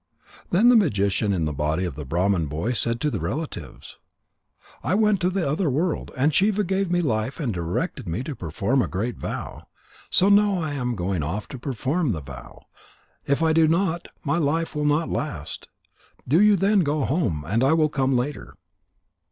[0.49, 3.99] Then the magician in the body of the Brahman boy said to the relatives:
[4.83, 8.35] "I went to the other world, and Shiva gave me life and directed me to
[8.35, 9.67] perform a great vow.
[10.09, 12.63] So now I am going off to perform the vow.
[13.27, 15.67] If I do not, my life will not last.
[16.27, 18.55] Do you then go home, and I will come later."